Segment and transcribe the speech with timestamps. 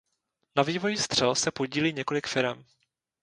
[0.55, 2.65] Na vývoji střel se podílí několik firem.